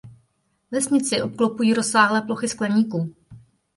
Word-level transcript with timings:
Vesnici 0.71 1.21
obklopují 1.21 1.73
rozsáhlé 1.73 2.21
plochy 2.21 2.47
skleníků. 2.49 3.15